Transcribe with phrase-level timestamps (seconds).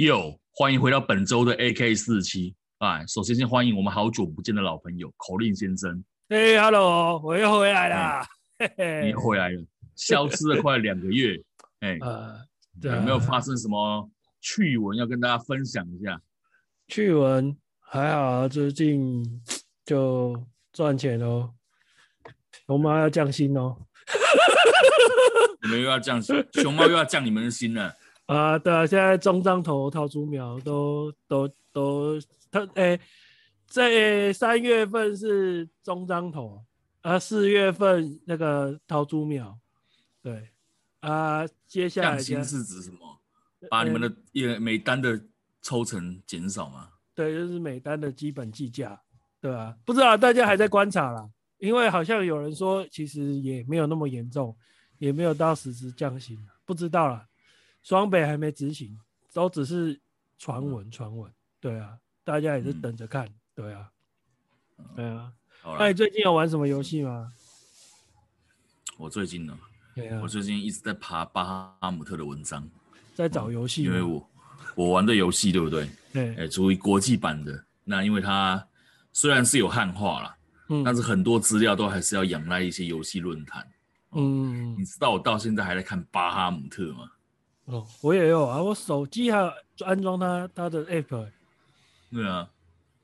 [0.00, 2.54] 哟，欢迎回到本周的 AK 四七。
[2.78, 6.02] 哎，首先先欢迎我们好久不见的老朋友口令先生。
[6.30, 8.24] 嘿，Hello，我又回来了。
[8.58, 9.62] 嘿嘿，你又回来了，
[9.94, 11.38] 消失了快两个月。
[11.80, 12.34] 哎，呃，
[12.80, 14.10] 有没有发生什么
[14.40, 16.18] 趣闻要跟大家分享一下？
[16.88, 19.22] 趣闻还好，最近
[19.84, 20.34] 就
[20.72, 21.52] 赚钱哦。
[22.66, 23.76] 熊猫要降薪哦。
[25.62, 27.94] 你们又要降薪，熊猫又要降你们的薪了。
[28.30, 32.16] 啊，对啊，现在中彰头桃竹苗都都都，
[32.48, 32.96] 他哎，
[33.66, 36.64] 在三月份是中彰头，
[37.00, 39.58] 啊，四月份那个桃竹苗，
[40.22, 40.48] 对，
[41.00, 43.20] 啊，接下来降薪是指什么？
[43.68, 45.20] 把你们的也每单的
[45.60, 46.88] 抽成减少吗？
[47.16, 49.02] 对，就是每单的基本计价，
[49.40, 54.56] 对啊，不知道大家还在观察啦，因为好像有人说其实也没有那么严重，
[54.98, 57.26] 也没有到实质降薪，不知道啦。
[57.82, 58.98] 双北还没执行，
[59.32, 60.00] 都只是
[60.38, 61.32] 传闻，传闻。
[61.60, 63.26] 对啊，大家也是等着看。
[63.26, 63.90] 嗯、对啊，
[64.96, 65.32] 对啊。
[65.78, 67.32] 那你最近有玩什么游戏吗？
[68.96, 69.58] 我最近呢？
[69.96, 72.66] 啊，我最近一直在爬巴哈姆特的文章，
[73.14, 73.84] 在找游戏、嗯。
[73.84, 74.30] 因为我
[74.74, 75.90] 我玩的游戏对不对？
[76.12, 76.34] 对。
[76.36, 77.64] 哎，属于国际版的。
[77.84, 78.66] 那因为它
[79.12, 80.36] 虽然是有汉化了，
[80.68, 83.66] 嗯，但是很多资料都还是要仰赖一些游戏论坛。
[84.12, 84.74] 嗯。
[84.78, 87.10] 你知道我到现在还在看巴哈姆特吗？
[87.70, 89.52] 哦，我也有啊，我手机还有
[89.86, 91.32] 安装它它的 app、欸。
[92.10, 92.50] 对啊，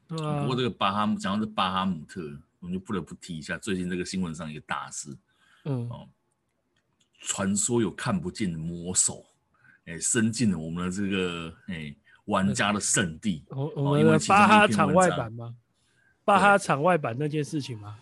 [0.09, 0.41] 对啊。
[0.41, 2.21] 不过这个巴哈姆，讲到这巴哈姆特，
[2.59, 5.17] 我们就不得不提一下最近这个新闻上一个大事。
[5.67, 5.89] 嗯。
[5.89, 6.09] 哦，
[7.21, 9.25] 传说有看不见的魔手，
[9.85, 13.45] 哎、欸，伸进了我们的这个哎、欸、玩家的圣地。
[13.51, 15.55] 我我们的巴哈场外版吗？
[16.25, 17.97] 巴哈场外版那件事情吗？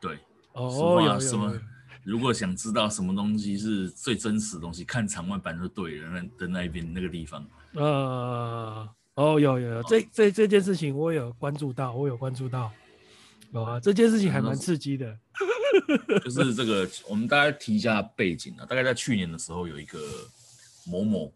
[0.00, 0.18] 对。
[0.52, 1.56] 哦，有什么？
[2.04, 6.08] 如果想知道什么东西是最真实的东西，看场外版就对了。
[6.10, 12.72] 那的那一边那个地方，呃，哦，有有有，哦、这这这件事情我有关注到，我有关注到，
[13.52, 15.16] 有啊，这件事情还蛮刺激的。
[16.24, 18.66] 就是这个，我们大家提一下背景啊。
[18.66, 19.98] 大概在去年的时候，有一个
[20.86, 21.32] 某某，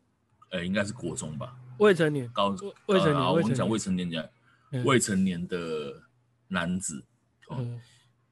[0.51, 2.49] 呃，应该是国中吧，未成年，高
[2.87, 4.25] 未成年，呃、我们讲未成年讲，
[4.73, 6.03] 嗯、未成年的
[6.49, 7.05] 男子，
[7.49, 7.81] 哦、嗯。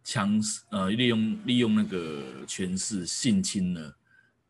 [0.05, 3.97] 强势呃，利用利用那个权势性侵了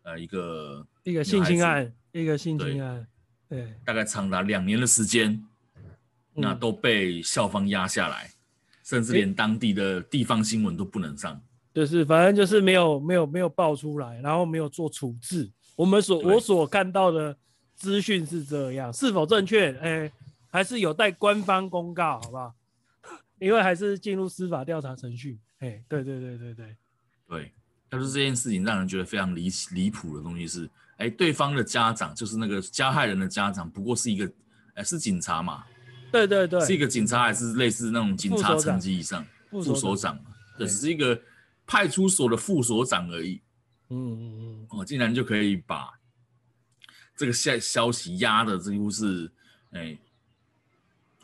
[0.03, 3.07] 呃一个一个性侵案，一个性侵案，
[3.49, 5.31] 对，对大概长达两年的时间，
[5.77, 5.83] 嗯、
[6.35, 8.31] 那都被校方压下来，
[8.83, 11.41] 甚至连当地的地方新闻都不能上，
[11.73, 15.51] 就是反正就是没有没有没有爆出来，然后没有做处置。
[15.77, 17.37] 我们所我所看到的
[17.75, 19.73] 资讯是这样，是否正确？
[19.79, 20.13] 哎、欸，
[20.51, 22.55] 还是有待官方公告，好不好？
[23.45, 25.39] 因为还是进入司法调查程序。
[25.59, 26.77] 哎，对对对对对，
[27.29, 27.53] 对，
[27.89, 34.33] 但是这件事情让人觉得非常离离谱的东西是，哎，对方的家长就是那个加害人的家长，不过是一个，
[34.75, 35.65] 哎，是警察嘛？
[36.11, 39.25] 对对对，是一个警察还是类似那种警察层级以上？
[39.51, 41.21] 副所长，嘛，对，只是一个
[41.67, 43.41] 派出所的副所长而已。
[43.91, 45.93] 嗯嗯嗯，哦，竟然就可以把
[47.17, 49.31] 这个消消息压的几乎是，
[49.71, 49.97] 哎，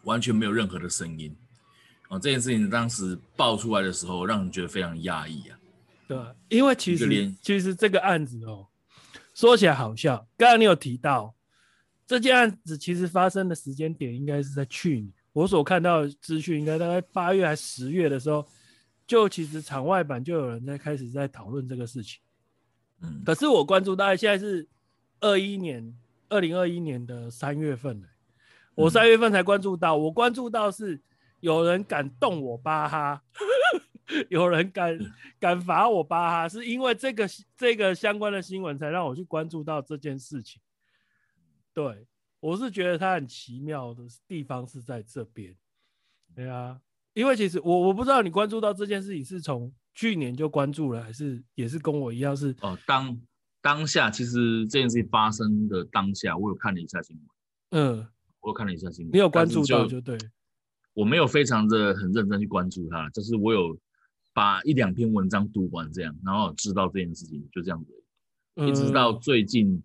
[0.04, 1.36] 完全没有任何的声音。
[2.10, 5.56] 哦，这件事情当时爆出来的时候，让人觉得非常压抑啊。
[6.08, 8.66] 对，因为其实其实这个案子哦，
[9.32, 10.16] 说起来好笑。
[10.36, 11.32] 刚刚你有提到
[12.08, 15.12] 这件案子，其实发生的时间点应该是在去年。
[15.32, 18.44] 我所看到的资讯，应该大概八月还是十月的时候，
[19.06, 22.20] 就其实场外版就有人在开始在讨论这个事情。
[23.02, 24.66] 嗯，可是我关注大概现在是
[25.20, 25.96] 二一年，
[26.28, 28.08] 二零二一年的三月份了。
[28.74, 31.00] 我三月份才关注到，我关注到是。
[31.40, 33.22] 有人敢动我巴哈，
[34.28, 34.98] 有人敢
[35.38, 40.60] 敢罚我巴哈，是因为这个这个相关的新闻才让我去关注到这件事情。
[41.72, 42.06] 对，
[42.40, 45.56] 我是觉得它很奇妙的地方是在这边。
[46.34, 46.80] 对啊，
[47.14, 52.78] 因为其实我我不知道你关注到这件事情是从去年就关注了，还是也是跟我一样是哦。
[52.86, 53.20] 当
[53.60, 57.26] 当下其实这件事情发生的当下，我有看了一下新闻。
[57.70, 58.08] 嗯，
[58.40, 59.12] 我有看了一下新闻。
[59.12, 60.18] 你有关注到就对。
[61.00, 63.74] 我没有非常的很认真去关注他，就是我有
[64.34, 68.04] 把一两篇文章读完这样，然后知道这件事情就这样子，
[68.66, 69.82] 一直到最近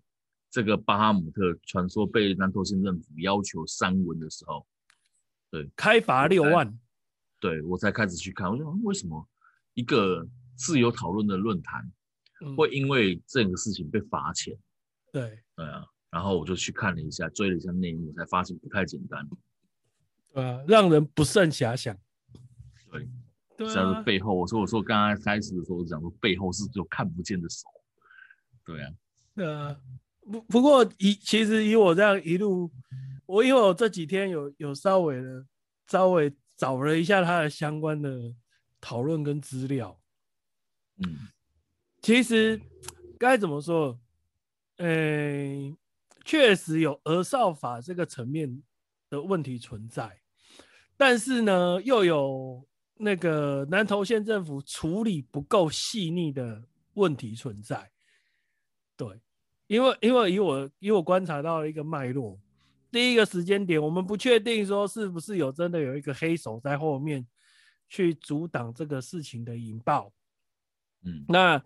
[0.50, 4.66] 这个巴哈姆特传说被南投县政府要求删文的时候，
[5.50, 6.78] 对，开罚六万，
[7.40, 9.26] 对我才开始去看，我说为什么
[9.72, 11.90] 一个自由讨论的论坛
[12.58, 14.54] 会因为这个事情被罚钱？
[15.10, 19.26] 对，对啊，然后我就去看了一下，追了一下内幕，才发现不太简单。
[20.36, 21.96] 呃，让人不胜遐想。
[22.90, 23.08] 对，
[23.56, 27.66] 对啊，像是背后，我说我说刚刚开始的时候，我讲说背后是有看不见的手。
[28.62, 28.92] 对啊，
[29.36, 29.80] 呃，
[30.20, 32.70] 不不过以其实以我这样一路，
[33.24, 35.46] 我因为我这几天有有稍微的
[35.86, 38.34] 稍微找了一下他的相关的
[38.78, 39.98] 讨论跟资料，
[40.98, 41.28] 嗯，
[42.02, 42.60] 其实
[43.18, 43.98] 该怎么说？
[44.76, 45.74] 呃，
[46.26, 48.62] 确实有儿少法这个层面
[49.08, 50.20] 的问题存在，
[50.96, 56.64] 但是呢，又有那个南投县政府处理不够细腻的
[56.94, 57.90] 问题存在，
[58.96, 59.20] 对。
[59.68, 62.38] 因为，因为以我以我观察到了一个脉络，
[62.92, 67.26] 第一个时间点，我们不确定说是不是有真的有一个黑手在后面
[67.88, 70.12] 去阻挡这个事情的引爆。
[71.02, 71.60] 嗯，那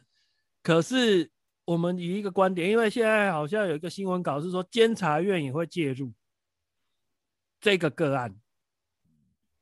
[0.63, 1.31] 可是
[1.67, 6.11] 我们以一个观点，因为现在好像有一个新闻稿是说，监察院也会介入
[7.61, 8.35] 这个个案，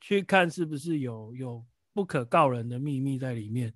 [0.09, 1.63] 去看是不是有有
[1.93, 3.75] 不可告人的秘密在里面。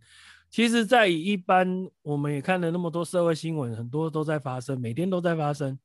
[0.49, 5.79] 其实，在一般我们也看了那么多社会新闻，很多都在发生，每天都在发生。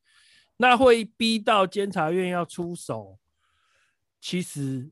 [0.56, 3.20] 那会逼到监察院要出手，
[4.22, 4.90] 其实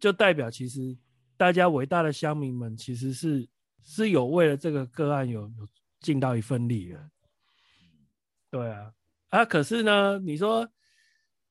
[0.00, 0.96] 就代表，其实
[1.36, 3.46] 大家伟大的乡民们其实是
[3.82, 5.68] 是有为了这个个案有有
[6.00, 7.10] 尽到一份力的。
[8.50, 8.94] 对啊，
[9.28, 10.66] 啊，可是呢，你说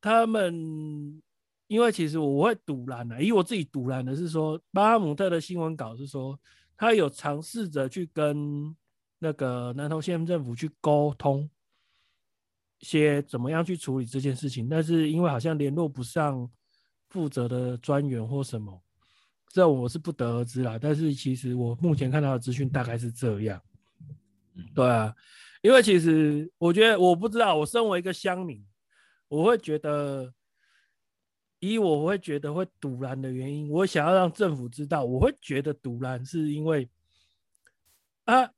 [0.02, 1.22] 他们，
[1.74, 6.40] 因为其实我会赌烂的，以我自己赌烂的是说，巴哈姆特的新闻稿是说。
[6.76, 8.76] 他有尝试着去跟
[9.20, 11.50] 那个南投县政府去沟通，
[12.80, 16.50] 些怎么样去处理这件事情，但是因为好像联络不上
[17.10, 18.82] 负责的专员或什么，
[19.48, 20.78] 这我是不得而知啦。
[20.82, 23.62] 但是其实我目前看到的资讯大概是这样。
[24.74, 25.14] 对啊，
[25.62, 28.66] 因为其实我觉得我不知道，我身为一个乡民，
[29.30, 30.34] 我会觉得。
[31.72, 36.90] 以我会觉得会堵拦的原因，我想要让政府知道，我会觉得堵拦是因为
[38.26, 38.52] 啊，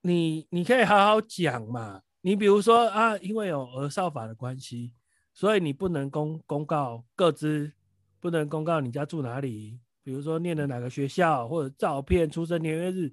[0.00, 2.02] 你你可以好好讲嘛。
[2.20, 4.92] 你比如说啊，因为有儿少法的关系，
[5.32, 7.72] 所以你不能公公告各自，
[8.20, 13.12] 不能公告你家住哪里，比如说念的哪个学校或者照片、出生年月日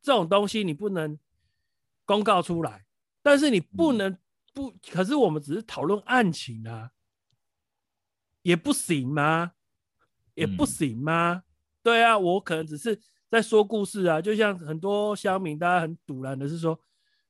[0.00, 1.18] 这种东西，你不能
[2.06, 2.86] 公告出来。
[3.22, 4.16] 但是你不能
[4.54, 6.90] 不，可是我们只是讨论案情啊。
[8.42, 9.52] 也不行吗？
[10.34, 11.32] 也不行吗？
[11.32, 11.42] 嗯、
[11.82, 12.98] 对啊，我可能只是
[13.28, 16.80] 在说故事啊，就像很多乡民，大家很赌烂的是说，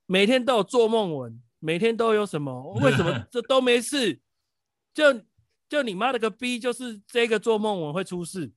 [0.07, 2.73] 每天都有做梦文，每天都有什么？
[2.81, 4.21] 为什么 这都没事？
[4.93, 5.23] 就
[5.69, 8.53] 就你妈了个逼，就是这个做梦文会出事。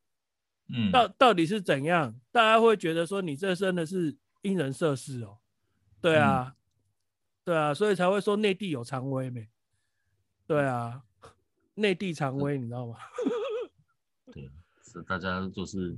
[0.69, 2.19] 嗯，到到底是怎样？
[2.31, 5.39] 大家会觉得说你这真的是因人设事哦。
[6.01, 6.55] 对啊，嗯、
[7.45, 9.49] 对啊，所以才会说内地有常威没？
[10.45, 11.03] 对啊。
[11.75, 12.95] 内地常威，你知道吗？
[14.31, 14.49] 对，
[14.83, 15.95] 是大家就是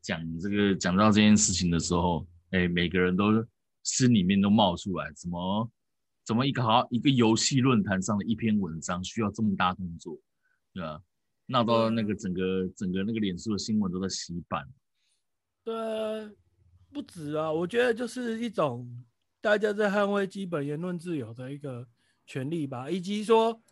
[0.00, 3.46] 讲这个讲到这件事情的时候，哎、欸，每个人都
[3.84, 5.70] 心里面都冒出来，怎么
[6.24, 10.18] 怎么一个好一个游戏论坛上的一篇文章需要这么大动作，
[10.72, 11.00] 对吧？
[11.46, 14.68] 闹到那个整个整个那个脸书的新闻都在洗版。
[15.62, 15.72] 对，
[16.92, 19.04] 不止啊，我觉得就是一种
[19.40, 21.86] 大家在捍卫基本言论自由的一个
[22.26, 23.62] 权利吧，以及说。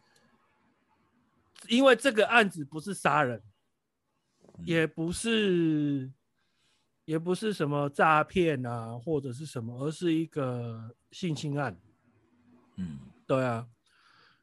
[1.69, 3.43] 因为这个案子不是杀人，
[4.64, 6.11] 也不是，
[7.04, 11.78] 也不是什么诈骗啊，或者是什么，而是一个性侵案。
[12.76, 13.69] 嗯，对啊。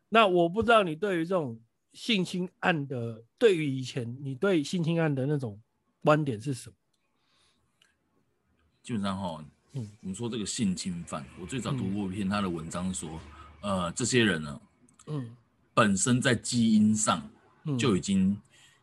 [0.09, 1.59] 那我不知道你对于这种
[1.93, 5.61] 性侵案的，对于以前你对性侵案的那种
[6.01, 6.75] 观点是什么？
[8.81, 13.19] 基本上哈，嗯，我们说这个性侵犯，我最早读过一篇他的文章说，
[13.61, 14.61] 嗯、呃，这些人呢，
[15.07, 15.35] 嗯。
[15.79, 17.25] 本身在基因上
[17.77, 18.37] 就已经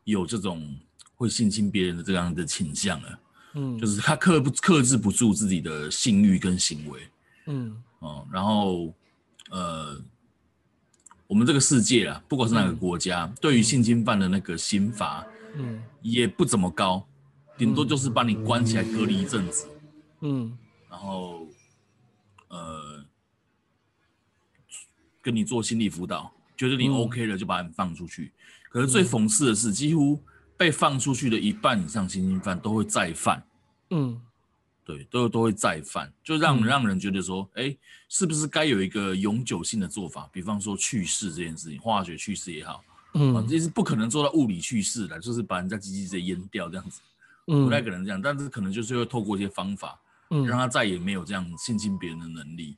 [0.04, 0.74] 有这种
[1.14, 3.20] 会性侵别人的这样的倾向了，
[3.52, 7.06] 嗯，就是他克不克制不住自己的性欲跟行为，
[7.48, 8.94] 嗯，哦，然后
[9.50, 10.02] 呃，
[11.26, 15.22] 我们这个世界啊，不管是哪个国家，对于性侵犯的那个刑罚，
[15.54, 17.06] 嗯，也不怎么高，
[17.58, 19.68] 顶多就是把你关起来隔离一阵子，
[20.22, 20.56] 嗯，
[20.88, 21.46] 然后
[22.48, 23.04] 呃，
[25.20, 26.32] 跟你做心理辅导。
[26.56, 28.24] 觉得你 OK 了，就把你放出去。
[28.24, 28.32] 嗯、
[28.70, 30.22] 可是最讽刺的是，几乎
[30.56, 33.46] 被放出去的一半以上性侵犯都会再犯。
[33.90, 34.20] 嗯，
[34.84, 40.28] 对，都都会再犯，就让、嗯、让人觉得说，哎、欸，是不是该有一个永久性的做法？
[40.32, 42.82] 比方说去世这件事情，化学去世也好，
[43.14, 47.00] 嗯，这是不可能做到物理去世的，就是把人家鸡鸡直接阉掉这样子，
[47.46, 48.20] 嗯，不太可能这样。
[48.20, 52.76] 但是可能就是会透过一些方法，嗯，让他再也没有这样性侵别人的能力。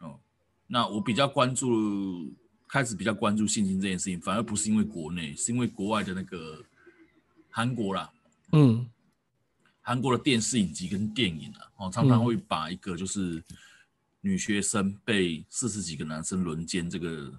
[0.00, 0.18] 哦，
[0.66, 2.34] 那我比较关注。
[2.74, 6.60] 开始比较关注性侵这件事情，反而不是因为国内，是因为国外的那个
[7.48, 8.12] 韩国啦，
[8.50, 8.90] 嗯，
[9.80, 13.40] 韩国的电视影集跟电影啊，哦，常常会把一个就是
[14.22, 17.32] 女学生被四十几个男生轮奸这个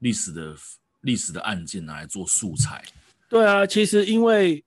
[0.00, 0.54] 历史的
[1.00, 2.84] 历史的案件拿来做素材。
[3.26, 4.62] 对啊，其实因为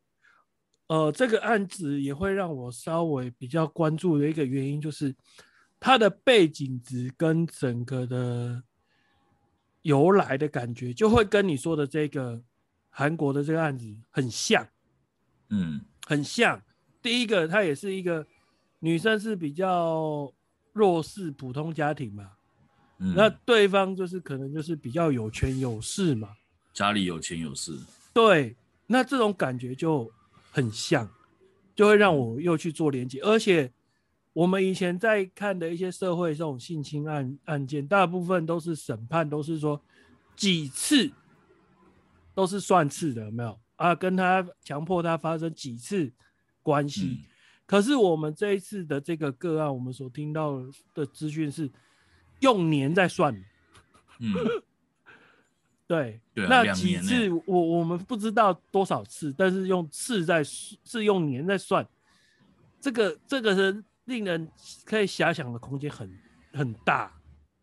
[0.87, 5.15] 呃这个案子也会让我稍微比较关注的一个原因，就是
[5.79, 8.63] 它的背景值跟整个的
[9.83, 12.41] 由来的感觉，就会跟你说的这个
[12.89, 14.67] 韩国的这个案子很像，
[15.49, 16.61] 嗯，很像。
[17.01, 18.25] 第一个，她也是一个
[18.79, 20.33] 女生，是比较
[20.71, 22.31] 弱势普通家庭嘛，
[22.99, 26.29] 嗯，那对方就是可能就是比较有权有势嘛，
[26.73, 27.77] 家里有钱有势。
[28.13, 28.55] 对，
[28.87, 30.09] 那这种感觉就
[30.51, 31.09] 很像，
[31.75, 33.19] 就会让我又去做连接。
[33.19, 33.71] 而且
[34.33, 39.81] 我们以前在看的一些社会这种性侵案案件，大部分都是审判都是说
[40.35, 41.11] 几次
[42.33, 43.95] 都是算次的，有没有啊？
[43.95, 46.11] 跟他强迫他发生几次。
[46.65, 47.27] 关系，嗯，
[47.65, 50.63] 可是我们这一次的这个个案，我们所听到
[50.93, 51.69] 的资讯是
[52.39, 53.35] 用年在算，
[54.19, 54.33] 嗯，
[55.85, 61.85] 对，对啊，那几次我我们不知道多少次，但是用次在是用年在算，
[62.79, 64.49] 这个这个是令人
[64.85, 66.09] 可以遐想的空间很
[66.53, 67.11] 很大，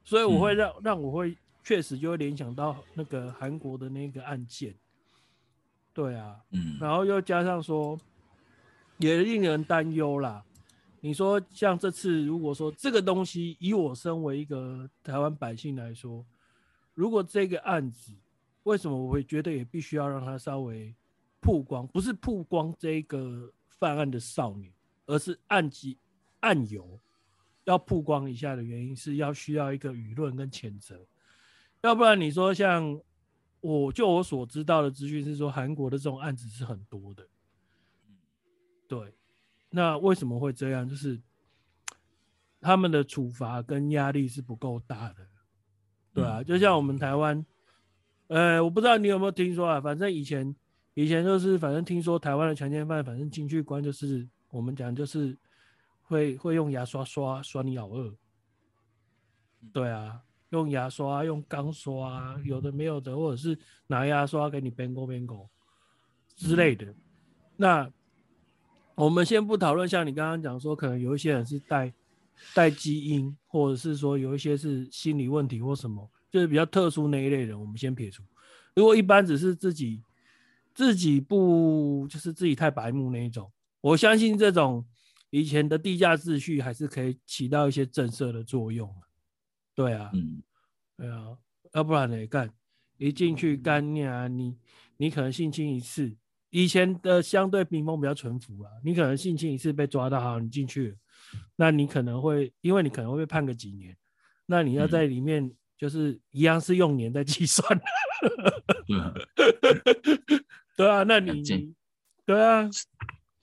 [0.04, 4.74] 所以我会让、嗯、让我会确实就会联想到那个韩国的那个案件，
[5.92, 7.98] 对啊，嗯，然后又加上说。
[9.02, 10.44] 也令人担忧啦。
[11.00, 16.22] 你说像这次，如果说这个东西，以我身为一个台湾百姓来说，
[16.92, 18.12] 如果这个案子，
[18.64, 20.94] 为什么我会觉得也必须要让它稍微
[21.40, 21.86] 曝光？
[21.86, 24.70] 不是曝光这个犯案的少女，
[25.06, 25.96] 而是案及
[26.40, 27.00] 案由
[27.64, 31.06] 要曝光一下的原因，是要需要一个舆论跟谴责。
[31.82, 33.00] 要不然你说像
[33.60, 37.26] 我就我所知道的资讯是说，韩国的这种案子是很多的。
[38.88, 39.14] 对，
[39.70, 40.88] 那为什么会这样？
[40.88, 41.20] 就是
[42.60, 45.26] 他们的处罚跟压力是不够大的，
[46.12, 47.46] 对啊，就像我们台湾，
[48.26, 50.54] 呃，我不知道你有没有听说啊，反正以前
[50.94, 55.38] 以前就是，反正听说台湾的强奸犯，反正进去关就是我们讲就是
[56.10, 58.14] 会会用牙刷刷刷你老二，
[59.72, 65.48] 对啊，用牙刷、用钢刷，有的没有的，或者是拿牙刷给你边勾边勾
[66.36, 66.92] 之类的，
[67.56, 67.90] 那。
[68.96, 71.90] 我们先不讨论，像你刚刚讲说，可能有一些人是带
[72.52, 78.22] 带基因，或者是说有一些是心理问题或什么，就是比较特殊那一类人，我们先撇除。
[78.74, 80.02] 如果一般只是自己
[80.74, 83.50] 自己不就是自己太白目那一种，
[83.80, 84.84] 我相信这种
[85.30, 88.94] 以前的地下秩序还是可以起到一些震慑的作用。
[89.74, 90.42] 对啊，嗯，
[90.96, 91.38] 对啊，
[91.72, 92.26] 要不然呢？
[92.26, 92.52] 干
[92.98, 94.58] 一进去干你啊，你
[94.96, 96.14] 你可能性侵一次。
[96.50, 100.96] 以前的相对民风比较淳朴啊，你可能性侵一次被抓到，好，你进去了，
[101.54, 103.96] 那你可能会，因为你可能会被判个几年，
[104.46, 107.80] 那你要在里面就是一样是用年在计算，
[108.88, 109.14] 嗯、
[110.76, 111.72] 对啊，那你
[112.26, 112.68] 对啊，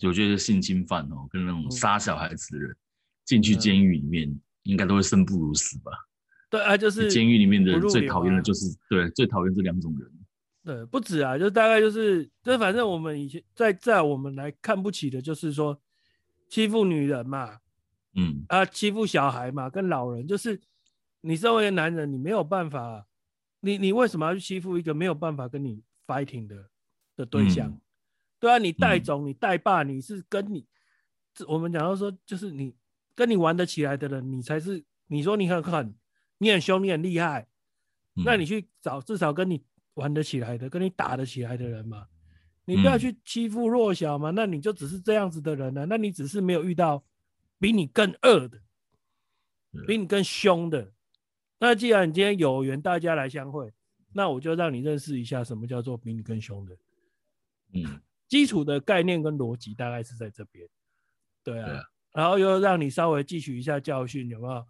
[0.04, 2.76] 我觉得性侵犯哦，跟那种杀小孩子的人
[3.26, 5.92] 进去监狱里面，应该都会生不如死吧？
[6.50, 10.10] 对啊，就是监狱里面的人最讨厌的就是对，最讨厌这两种人。
[10.64, 15.82] 对，不止啊，就大概就是，就反正我们以前在在我们来看不起的，就是说
[16.50, 17.58] 欺负女人嘛，
[18.16, 20.60] 嗯啊，欺负小孩嘛，跟老人，就是
[21.22, 23.08] 你身为一个男人，你没有办法，
[23.62, 26.70] 你你为什么要去欺负一个没有办法跟你 fighting 的
[27.16, 27.70] 的对象？
[27.70, 27.82] 嗯、
[28.40, 30.66] 对啊，你带种，你带霸，你是跟你，
[31.48, 32.76] 我们讲到说，就是你
[33.16, 35.96] 跟你玩得起来的人，你才是，你说你很狠，
[36.38, 37.48] 你很凶，你很厉害，
[38.16, 39.64] 嗯、那你去找至少跟你。
[39.98, 42.06] 玩得起来的，跟你打得起来的人嘛，
[42.66, 47.04] 你不要去欺负弱小嘛，嗯、那你就只是这样子的人了、啊，那你只是没有遇到
[47.58, 48.62] 比你更恶的，
[49.88, 50.94] 比你更凶的。
[51.58, 53.74] 那既然你今天有缘大家来相会，
[54.14, 56.78] 那我就让你认识一下什么叫做比你更凶的。
[57.74, 60.68] 嗯，基础的概念跟逻辑大概是在这边。
[61.44, 61.82] 对啊，
[62.14, 64.66] 然后又让你稍微汲取一下教训，有没有？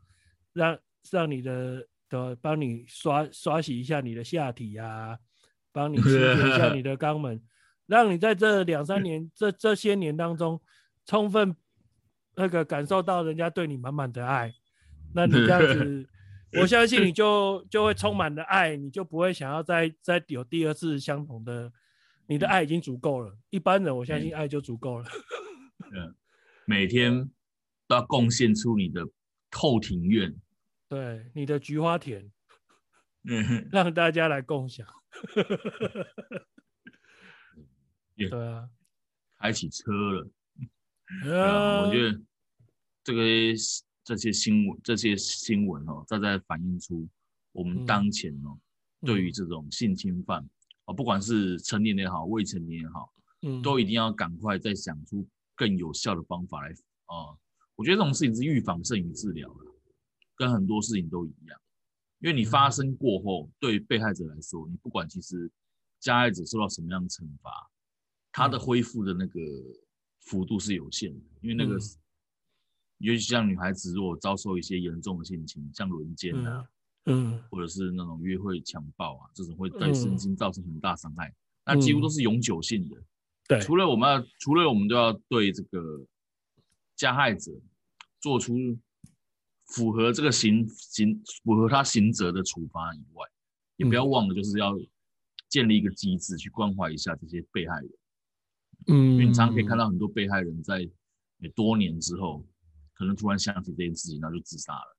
[0.53, 0.79] 让
[1.11, 1.87] 让你的。
[2.09, 5.17] 的帮你刷刷洗一下你的下体呀、啊，
[5.73, 7.43] 帮你清洁一下你的肛门，
[7.85, 10.61] 让你在这两三年这这些年当中，
[11.05, 11.53] 充分
[12.37, 14.53] 那个感受到人家对你满满的爱。
[15.13, 16.07] 那你这样子，
[16.61, 21.69] 我相信你就就会充满了爱，你就不会想要再再有第二次相同的。
[22.27, 25.07] 你的爱已经足够了，一般人我相信爱就足够了。
[25.93, 26.15] 嗯，
[26.65, 27.31] 每天
[27.87, 29.07] 都要贡献出你的
[29.51, 30.35] 后庭院。
[30.89, 32.29] 对你的菊花田，
[33.23, 34.85] 嗯， 让大家来共享。
[38.15, 38.69] 也对啊，
[39.37, 40.29] 开起车了。
[41.23, 42.19] 对啊，我觉得
[43.03, 43.21] 这个
[44.03, 47.07] 这些新闻这些新闻哦，再再反映出
[47.51, 48.59] 我们当前哦，
[49.01, 50.47] 嗯、对于这种性侵犯
[50.87, 53.13] 哦，不管是成年也好，未成年也好，
[53.43, 55.25] 嗯，都一定要赶快再想出
[55.55, 56.71] 更有效的方法来
[57.05, 57.39] 啊、呃。
[57.75, 59.65] 我觉得这种事情是预防胜于治疗的，
[60.35, 61.59] 跟很多事情都一样。
[62.19, 65.51] 因为你发生过后，对被害者来说，你不管其实
[65.99, 67.51] 加害者受到什么样的惩罚，
[68.31, 69.39] 他的恢复的那个
[70.21, 71.25] 幅度是有限的。
[71.41, 71.77] 因为那个，
[72.97, 76.67] 尤其像女孩子如果遭受一些严重的性侵，像轮奸啊，嗯，
[77.49, 81.33] 或者是那种约会强暴啊，这种会对身心造成很大伤害，
[81.65, 82.97] 那几乎都是永久性的。
[83.47, 86.05] 对，除了我们要，除了我们都要对这个
[86.95, 87.51] 加害者
[88.19, 88.55] 做出。
[89.75, 93.27] 符合这个刑刑符合他刑责的处罚以外，
[93.75, 94.73] 也不要忘了，就是要
[95.49, 97.89] 建立一个机制去关怀一下这些被害人。
[98.87, 100.89] 嗯，因为你常常可以看到很多被害人在
[101.53, 102.47] 多年之后，
[102.93, 104.96] 可能突然想起这件事情，然后就自杀了。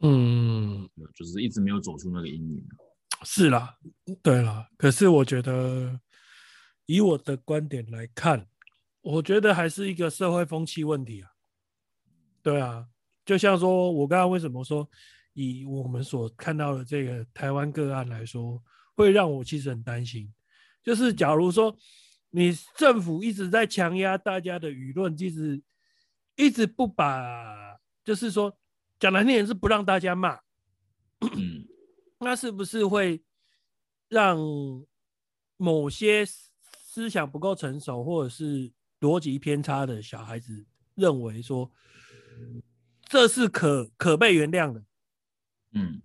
[0.00, 2.68] 嗯，就是一直没有走出那个阴影。
[3.24, 3.76] 是啦，
[4.22, 4.68] 对啦。
[4.76, 6.00] 可是我觉得，
[6.86, 8.46] 以我的观点来看，
[9.00, 11.30] 我觉得还是一个社会风气问题啊。
[12.42, 12.88] 对啊。
[13.24, 14.88] 就像说，我刚刚为什么说，
[15.34, 18.62] 以我们所看到的这个台湾个案来说，
[18.94, 20.32] 会让我其实很担心。
[20.82, 21.76] 就是假如说
[22.30, 25.62] 你政府一直在强压大家的舆论，一直
[26.36, 28.56] 一直不把，就是说
[28.98, 30.40] 讲难听点是不让大家骂，
[32.20, 33.22] 那是不是会
[34.08, 34.38] 让
[35.56, 41.70] 某些思想不够成熟或者是逻辑偏差的小孩子认为说？
[43.10, 44.84] 这是可可被原谅的，
[45.72, 46.02] 嗯，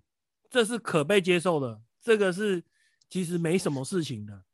[0.50, 2.64] 这是可被接受的，这个是
[3.10, 4.46] 其实没什么事情的，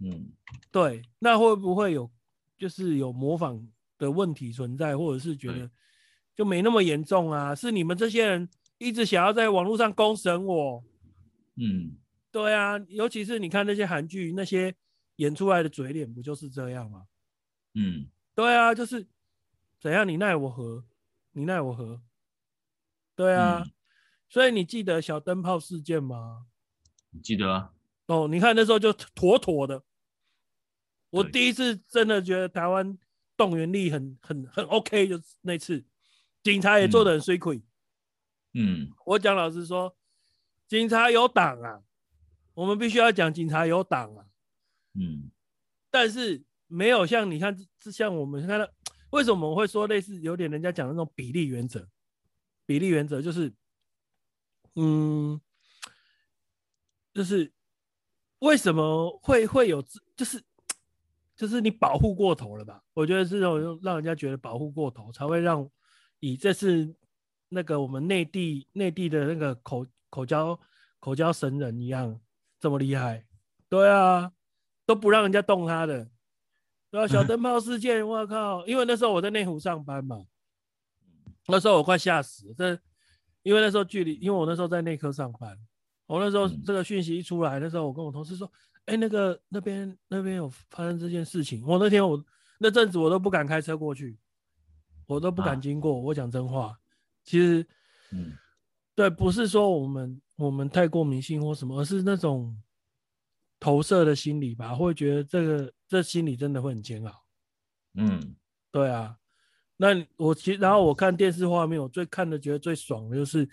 [0.00, 0.32] 嗯，
[0.72, 2.10] 对，那会不会有
[2.58, 3.64] 就是有模仿
[3.98, 5.70] 的问题存在，或者是觉得
[6.38, 7.52] 就没那么严重啊？
[7.52, 8.48] 是你们这些人
[8.78, 10.84] 一直想要在网络上公审我，
[11.56, 11.98] 嗯，
[12.30, 14.72] 对啊，尤其是你看那些韩剧那些
[15.16, 17.08] 演出来的嘴脸，不就是这样吗？
[17.74, 19.04] 嗯，对啊，就是
[19.80, 20.84] 怎样你奈我何？
[21.32, 22.00] 你奈我何？
[23.16, 23.72] 对啊，嗯、
[24.28, 26.46] 所以你记得小灯泡事件吗？
[27.20, 27.72] 记得啊。
[28.06, 29.82] 哦，你看那时候就妥妥的。
[31.10, 32.96] 我第一次真的觉得台湾
[33.36, 35.84] 动员力很很很 OK，就是那次，
[36.52, 37.62] 警察也做的很水亏。
[38.54, 39.94] 嗯，我讲老实说，
[40.66, 41.82] 警察有党啊，
[42.54, 44.24] 我们必须要讲警察有党啊。
[44.94, 45.30] 嗯，
[45.90, 47.54] 但是没有像你看，
[47.92, 48.66] 像我们看到。
[49.10, 51.86] 为什么我们会说类似有点人家讲的那种比例原则？
[52.64, 53.52] 比例原则就是，
[54.74, 55.38] 嗯，
[57.12, 57.52] 就是
[58.38, 59.82] 为什么会会有，
[60.16, 60.42] 就是
[61.36, 62.82] 就是你保护过头了吧？
[62.94, 65.70] 我觉得是这种让人家觉得保护过头，才会让
[66.20, 66.94] 以这次
[67.48, 70.58] 那个我们内地内地的那个口口交
[71.00, 72.20] 口交神人一样
[72.58, 73.24] 这么厉害。
[73.68, 74.32] 对啊，
[74.86, 76.08] 都不让人家动他的。
[76.90, 78.66] 对啊，小灯泡事件，我靠！
[78.66, 80.24] 因为那时候我在内湖上班嘛，
[81.46, 82.54] 那时候我快吓死了。
[82.54, 82.78] 这
[83.42, 85.58] 因为那时候距离，因为我那时候在内科上班，
[86.06, 88.50] 我那时候这个讯息一出来，那时候我跟我同事说
[88.86, 92.22] ：“哎，那个那边那边有发生这件事情。”我那天我
[92.58, 94.18] 那阵子我都不敢开车过去，
[95.08, 95.92] 我都不敢经过。
[96.00, 96.78] 我讲真话，
[97.24, 97.66] 其实，
[98.12, 98.32] 嗯，
[98.94, 102.56] 对，不是说我们我们太过迷信或什么，而是那种。
[103.60, 107.24] 投射的心理吧，会觉得这个这心理真的会很煎熬。
[107.94, 108.36] 嗯，
[108.70, 109.16] 对啊。
[109.76, 113.50] 那我其实然后我看电视画面，我最看的觉得最爽的就是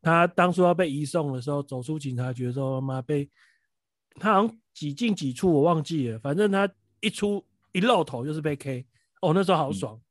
[0.00, 3.30] 他当初要被移送的时候，走出警察局的时候，妈被
[4.14, 6.18] 他好像几进几出，我忘记了。
[6.20, 6.66] 反正他
[7.00, 8.86] 一出一露头就是被 K。
[9.20, 10.02] 哦，那时候好爽，嗯、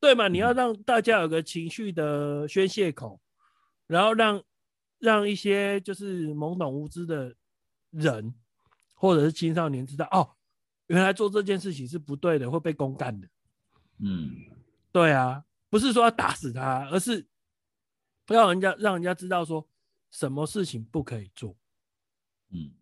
[0.00, 0.28] 对嘛？
[0.28, 3.20] 你要让大家有个情绪的宣泄口，
[3.86, 4.42] 然后让
[4.98, 7.34] 让一些就是懵懂无知的
[7.90, 8.34] 人。
[9.00, 10.28] 或者是青少年知道哦，
[10.88, 13.28] 原来做这件事情是不对的，会被公干的。
[13.98, 14.34] 嗯，
[14.90, 17.24] 对啊，不是说要打死他，而是
[18.26, 19.64] 不要人家让人家知道说
[20.10, 21.54] 什么事情不可以做。
[22.50, 22.72] 嗯，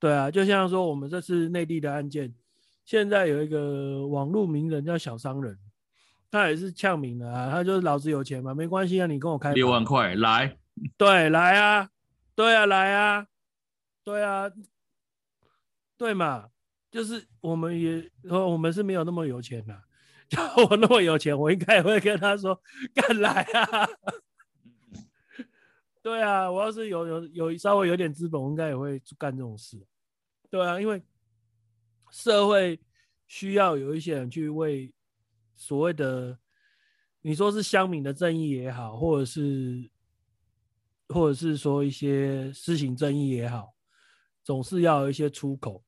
[0.00, 2.34] 对啊，就像说我们这次内地的案件，
[2.84, 5.56] 现在有一个网络名人叫小商人，
[6.30, 10.56] 他也是呛名的啊，他就是老子有钱嘛，没关系啊，你跟我开六万块来，
[10.96, 11.90] 对，来啊，
[12.34, 13.26] 对啊，来啊，
[14.04, 14.50] 对啊。
[15.98, 16.48] 对嘛，
[16.92, 19.82] 就是我们也，我们是没有那么有钱的。
[20.30, 22.62] 就我那么有钱，我应该也会跟他说，
[22.94, 23.88] 干来啊！
[26.00, 29.84] 对啊，我要是有有有稍微有点资本，我应该也会干这种事。
[30.48, 31.02] 对啊，因为
[32.12, 32.78] 社会
[33.26, 34.88] 需要有一些人去为
[35.58, 36.38] 所谓的
[37.20, 39.90] 你说是乡民的正义也好，或者是
[41.08, 43.74] 或者是说一些施行正义也好，
[44.44, 45.84] 总是要有一些出口，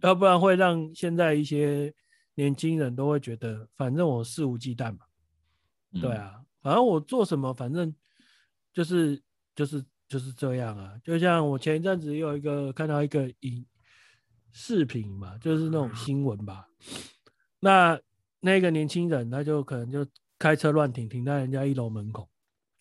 [0.00, 1.94] 要不然会让现在一些
[2.34, 5.04] 年轻人都会觉得，反正我肆无忌惮嘛，
[6.00, 7.94] 对啊，反正我做什么，反正
[8.72, 9.22] 就是
[9.54, 10.98] 就是就是这样啊。
[11.04, 13.64] 就像我前一阵子有一个看到一个影
[14.52, 16.66] 视频嘛，就是那种新闻吧，
[17.60, 18.00] 那。
[18.44, 20.06] 那个年轻人，他就可能就
[20.38, 22.28] 开车乱停，停在人家一楼门口。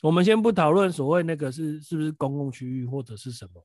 [0.02, 3.64] 我们先不讨论所谓那个是是不是公共区域或者是什么，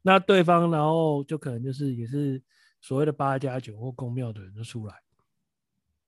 [0.00, 2.42] 那对方然后就可能就是也是
[2.80, 4.94] 所谓的八加九或宫庙的人就出来，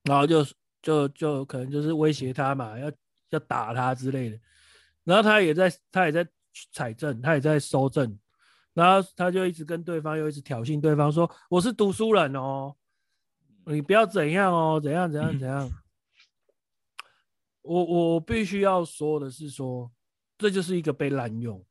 [0.05, 0.43] 然后就
[0.81, 2.91] 就就可能就是威胁他嘛，要
[3.29, 4.41] 要打他之类的。
[5.05, 6.27] 然后他也在他也在
[6.73, 8.19] 采证，他也在收证，
[8.73, 12.75] 然后他就一直跟对方又一直挑衅对方说：“我是读书人哦。”
[13.67, 15.71] 你不要怎样哦，怎样怎样怎样。
[17.63, 19.93] 我我必须要说的是说，
[20.37, 21.65] 这就是一个被滥用，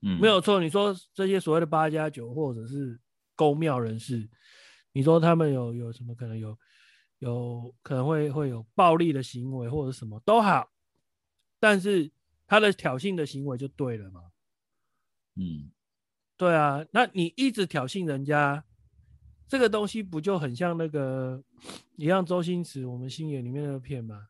[0.00, 0.58] 嗯，没有错。
[0.58, 2.98] 你说这些所谓的八加九或者是
[3.36, 4.28] 宫庙人士，
[4.92, 6.58] 你说他们有有什么可能有
[7.18, 10.72] 有可能会会有暴力的行为或者什么都好，
[11.60, 12.10] 但是
[12.46, 14.22] 他的挑衅的行为就对了嘛？
[15.34, 15.70] 嗯，
[16.38, 18.64] 对啊，那你一直挑衅人家。
[19.48, 21.42] 这个东西不就很像那个
[21.96, 22.24] 一样？
[22.24, 24.28] 周星驰我们星爷里面那个片吗？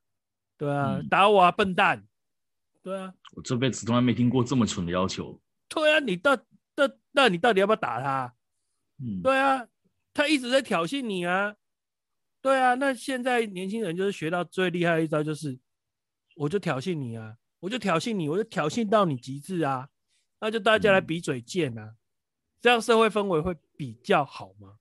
[0.56, 2.06] 对啊，嗯、打我啊，笨蛋！
[2.82, 5.38] 对啊，我这辈子从来没听过这么蠢的要求。
[5.68, 8.32] 对啊，你到到那你到底要不要打他？
[9.00, 9.66] 嗯，对啊，
[10.14, 11.56] 他一直在挑衅你啊。
[12.40, 15.58] 对啊，那现在年轻人就是学到最厉害的一招，就是
[16.36, 19.88] 我就挑衅你啊，我就挑衅你，我就挑衅到你极致啊，
[20.40, 21.96] 那就大家来比嘴贱啊，嗯、
[22.60, 24.78] 这样社会氛围会比较好吗？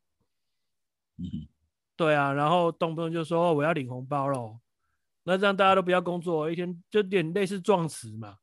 [1.17, 1.47] 嗯，
[1.95, 4.59] 对啊，然后动不动就说我要领红包喽，
[5.23, 8.37] 那这样大家都不要工作，一天就点类似撞词嘛。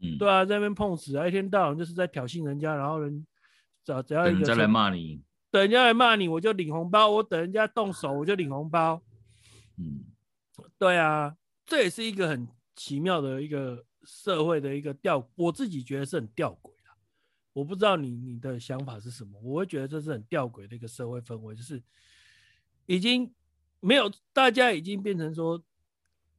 [0.00, 3.26] 嗯，对啊，在那边碰瓷啊，一天到晚就是在挑衅人家，然后人
[3.84, 9.02] 找只要人家来骂你，等人家来骂你，我就领红包，我等人家动手我就领红包。
[9.76, 10.04] 嗯，
[10.78, 16.77] 对啊，这也是一个很奇妙的一个社会的一个吊，我自己觉得是很吊诡的。
[17.58, 21.82] 我不知道你你的想法是什么，我会觉得这是很吊诡的一个社会氛围，就是
[22.86, 23.34] 已经
[23.80, 25.60] 没有大家已经变成说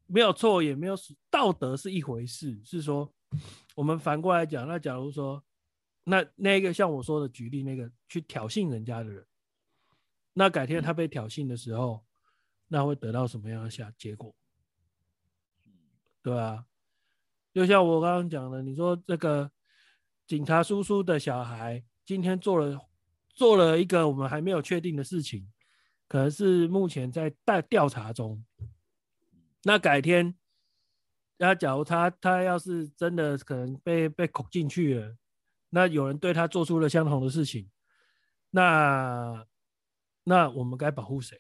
[0.08, 0.96] 没有错也没有
[1.30, 3.14] 道德是一回事，是说
[3.76, 5.44] 我们反过来讲，那假如说
[6.06, 9.26] 那那个像我说的举例那个去挑衅人家的人，
[10.32, 12.02] 那改天他被挑衅的时候，
[12.70, 14.34] 那会得到什么样的下结果？
[16.22, 16.66] 对啊，
[17.54, 19.52] 就像我刚刚讲的，你说这个。
[20.30, 22.80] 警察叔叔的小孩今天做了
[23.34, 25.52] 做了一个我们还没有确定的事情，
[26.08, 28.46] 可能是目前在待调查中。
[29.64, 30.36] 那改天，
[31.38, 35.16] 那假如他他要是真的可能被被扣进去了，
[35.72, 37.68] 那有人对他做出了相同的事情，
[38.52, 39.48] 那
[40.26, 41.40] 那我们该保护谁？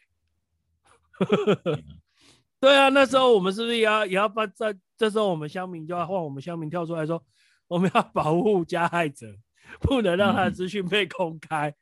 [2.59, 7.23] 对啊，那时候我们是不是也要也要把在这时候我们乡民就要换我们乡民跳出来说？
[7.69, 9.37] 我们要保护加害者，
[9.79, 11.69] 不能让他的资讯被公开。
[11.69, 11.75] 嗯、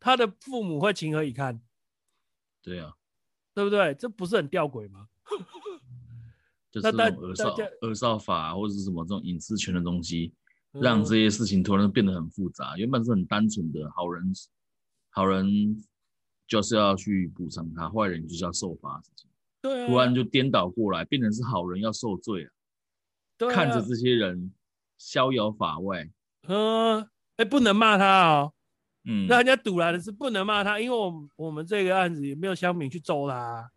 [0.00, 1.60] 他的父母会情何以堪？
[2.62, 2.94] 对啊，
[3.52, 3.92] 对不对？
[3.94, 5.08] 这不是很吊诡吗？
[6.70, 10.32] 就是那种儿少儿少法或者是什么这种隐私权的东西，
[10.70, 12.74] 让这些事情突然变得很复杂。
[12.74, 14.32] 嗯、原本是很单纯的好人，
[15.10, 15.76] 好人
[16.46, 19.28] 就是要去补偿他，坏人就是要受罚的事情。
[19.60, 22.50] 对、啊，突然就颠倒过来，变成是好人要受罪啊！
[23.36, 24.52] 对啊，看着这些人。
[25.04, 26.08] 逍遥法外，
[26.46, 28.52] 嗯，哎、欸，不能骂他哦，
[29.04, 33.68] 嗯，那人家堵来的是不能骂他，因为我们我们这个案子也没有乡民去揍他，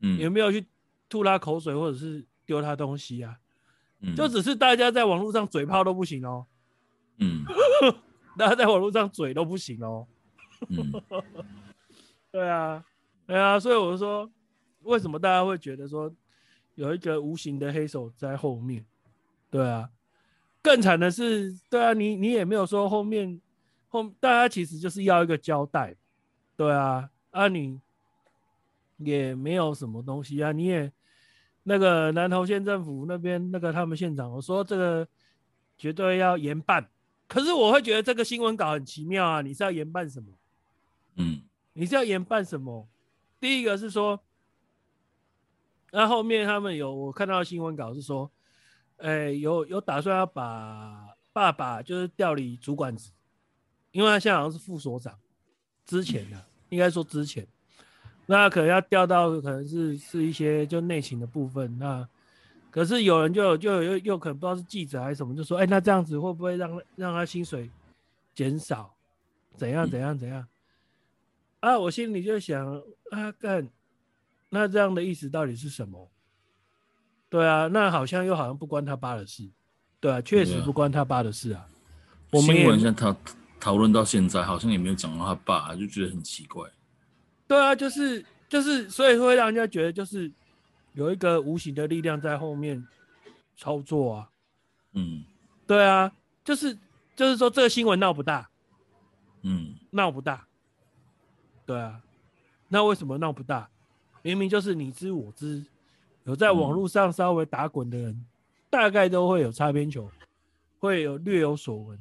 [0.00, 0.66] 嗯，也没有去
[1.08, 3.38] 吐他口水或者是丢他东西啊，
[4.00, 6.44] 嗯，就只是大家在网络上嘴炮都不行哦，
[7.18, 7.44] 嗯，
[8.36, 10.08] 大家在网络上嘴都不行哦，
[10.70, 10.92] 嗯，
[12.32, 12.84] 对啊，
[13.28, 14.28] 对啊，所以我就说，
[14.82, 16.12] 为什么大家会觉得说
[16.74, 18.84] 有一个无形的黑手在后面？
[19.50, 19.88] 对啊。
[20.64, 23.38] 更惨的是，对啊，你你也没有说后面
[23.90, 25.94] 后，大家其实就是要一个交代，
[26.56, 27.78] 对啊，啊你
[28.96, 30.90] 也没有什么东西啊，你也
[31.64, 35.06] 那个南投县政府那边那个他们县长，我说这个
[35.76, 36.88] 绝对要严办，
[37.28, 40.32] 可是我会觉得这个新闻稿很奇妙啊，你是要严办什么？
[41.16, 41.42] 嗯，
[41.74, 42.88] 你是要严办什么？
[43.38, 44.18] 第一个是说，
[45.92, 48.30] 那后面他们有我看到的新闻稿是说。
[48.98, 53.10] 哎、有有打算要把爸爸就是调离主管职，
[53.92, 55.18] 因为他现在好像是副所长，
[55.84, 57.46] 之前的应该说之前，
[58.26, 61.78] 那可能要调到可能是是一些就内勤的部分。
[61.78, 62.08] 那
[62.70, 67.70] 可是有人就就又又可能不知道是记者还是什么，就说哎、那这样子会不会让让他薪水
[68.34, 68.94] 减少？
[69.56, 70.46] 怎样怎样怎样？
[71.60, 72.66] 啊，我心里就想
[73.10, 73.68] 啊，干，
[74.50, 76.10] 那这样的意思到底是什么？
[77.34, 79.50] 对啊，那好像又好像不关他爸的事。
[79.98, 81.62] 对啊，确实不关他爸的事啊。
[81.62, 81.68] 啊
[82.30, 83.16] 我们新闻现在讨
[83.58, 86.70] 讨论到现在，好像也没有讲到他爸，就觉得很奇怪。
[87.48, 90.30] 对啊，就是就是，所以会让人家觉得就是
[90.92, 92.86] 有一个无形的力量在后面
[93.56, 94.30] 操作啊。
[94.92, 95.24] 嗯，
[95.66, 96.12] 对啊，
[96.44, 96.78] 就是
[97.16, 98.48] 就是说这个新闻闹不大，
[99.42, 100.46] 嗯，闹不大。
[101.66, 102.00] 对啊，
[102.68, 103.68] 那为什么闹不大？
[104.22, 105.64] 明明就是你知我知，
[106.24, 108.26] 有在网络上稍微打滚的人，嗯、
[108.68, 110.10] 大概都会有擦边球，
[110.78, 111.98] 会有略有所闻。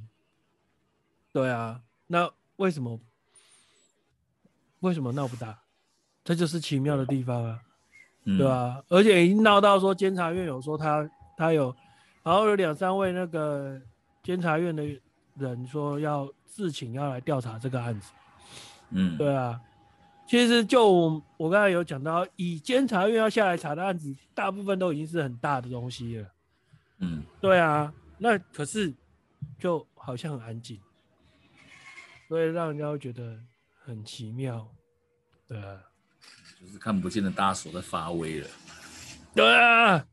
[1.32, 3.00] 对啊，那为什么？
[4.82, 5.58] 为什么闹不大？
[6.26, 7.60] 这就是奇妙的地方啊，
[8.26, 11.76] 嗯、对啊，而且已经闹到说监察院有说他他有，
[12.22, 13.82] 然后有两三位那个
[14.22, 14.86] 监察院的
[15.36, 18.12] 人说要自请要来调查这个案子。
[18.92, 19.60] 嗯，对啊，
[20.26, 26.28] 其实就我刚才有讲到，以监察院要下来查的案子，大部分都已经是很大的东西了。
[27.00, 28.92] 嗯，对啊，那可是
[29.60, 30.80] 就好像很安静，
[32.28, 33.38] 所以让人家会觉得
[33.84, 34.68] 很奇妙。
[35.48, 35.80] 对啊，
[36.60, 38.48] 就是看不见的大手在发威了。
[39.36, 40.06] 对啊，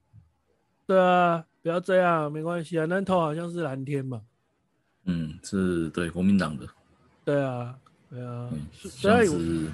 [0.86, 2.84] 对啊，不要这样，没关系啊。
[2.84, 4.20] 南投好像是蓝天嘛。
[5.04, 6.66] 嗯，是对国民党的。
[7.24, 7.78] 对啊。
[8.10, 8.50] 对啊，
[9.00, 9.70] 这样子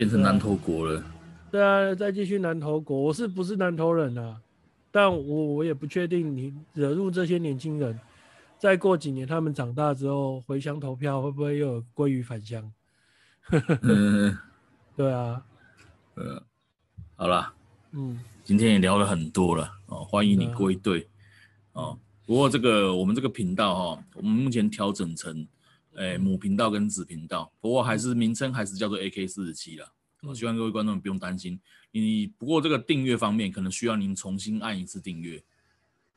[0.00, 1.04] 变成南投国了。
[1.50, 4.40] 对啊，再继续南投国，我是不是南投人啊？
[4.90, 8.00] 但我我也不确定，你惹怒这些年轻人，
[8.58, 12.72] 再过几年他们长大之后回乡投票，会不会又有鲑鱼返乡？
[13.82, 14.38] 嗯，
[14.96, 15.44] 对啊，
[16.14, 16.42] 呃，
[17.16, 17.52] 好了，
[17.92, 21.06] 嗯，今天也聊了很多了哦，欢迎你归队
[21.74, 21.98] 哦。
[22.24, 25.46] 不过这个我们这个频道哈，我们目前调整成。
[25.96, 29.92] 哎，母频道跟子频道，不过还是名称还是叫做 AK 四十七了。
[30.22, 31.58] 我希望各位观众不用担心。
[31.90, 35.42] 你不过这个订阅方面，可能需要您重新按一次订阅。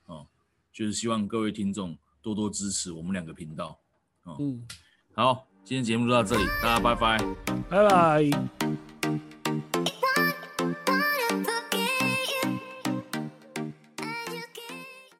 [0.06, 0.28] 哦，
[0.72, 3.80] 就是希望各位听众多多支持我们两个频道。
[4.24, 4.68] 哦，嗯，
[5.14, 7.18] 好，今天节目就到这里，大家拜拜，
[7.70, 8.93] 拜拜。